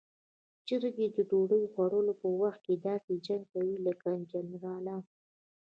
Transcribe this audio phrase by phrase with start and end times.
[0.67, 5.03] چرګې د ډوډۍ خوړلو په وخت کې داسې جنګ کوي لکه جنرالان.